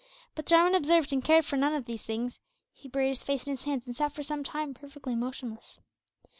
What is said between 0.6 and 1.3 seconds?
observed and